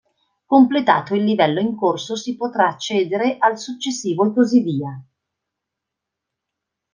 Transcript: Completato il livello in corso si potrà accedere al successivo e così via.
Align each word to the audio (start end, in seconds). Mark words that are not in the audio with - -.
Completato 0.47 1.13
il 1.13 1.23
livello 1.23 1.59
in 1.59 1.75
corso 1.75 2.15
si 2.15 2.35
potrà 2.35 2.69
accedere 2.69 3.35
al 3.37 3.59
successivo 3.59 4.25
e 4.25 4.33
così 4.33 4.61
via. 4.63 4.99